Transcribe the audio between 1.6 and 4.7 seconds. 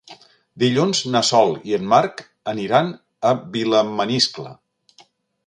i en Marc aniran a Vilamaniscle.